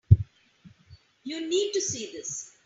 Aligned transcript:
You 1.23 1.47
need 1.47 1.73
to 1.73 1.79
see 1.79 2.11
this. 2.11 2.49